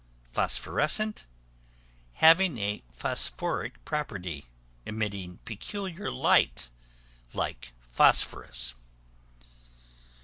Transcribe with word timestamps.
Phosphorescent, 0.33 1.27
having 2.13 2.57
a 2.57 2.81
phosphoric 2.91 3.85
property, 3.85 4.45
emitting 4.83 5.37
peculiar 5.45 6.09
light 6.09 6.71
like 7.35 7.71
phosphorus. 7.91 8.73